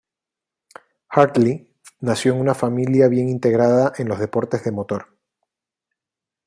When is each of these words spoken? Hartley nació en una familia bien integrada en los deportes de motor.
Hartley 1.09 1.71
nació 1.99 2.33
en 2.33 2.39
una 2.39 2.55
familia 2.55 3.07
bien 3.07 3.29
integrada 3.29 3.93
en 3.99 4.07
los 4.09 4.17
deportes 4.19 4.63
de 4.63 4.71
motor. 4.71 5.15